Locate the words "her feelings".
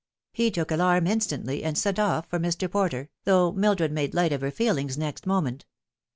4.41-4.97